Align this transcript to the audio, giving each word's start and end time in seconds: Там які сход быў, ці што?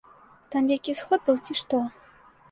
Там 0.53 0.69
які 0.75 0.95
сход 0.99 1.27
быў, 1.27 1.37
ці 1.47 1.57
што? 1.59 1.81